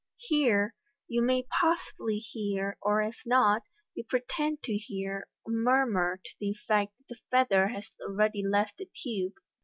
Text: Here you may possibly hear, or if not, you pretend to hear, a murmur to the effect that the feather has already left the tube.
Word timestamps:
Here 0.17 0.73
you 1.07 1.21
may 1.21 1.43
possibly 1.43 2.17
hear, 2.17 2.75
or 2.81 3.03
if 3.03 3.19
not, 3.23 3.61
you 3.93 4.03
pretend 4.03 4.63
to 4.63 4.73
hear, 4.75 5.27
a 5.45 5.51
murmur 5.51 6.19
to 6.25 6.31
the 6.39 6.49
effect 6.49 6.97
that 6.97 7.05
the 7.07 7.19
feather 7.29 7.67
has 7.67 7.91
already 8.03 8.41
left 8.43 8.77
the 8.79 8.87
tube. 9.03 9.33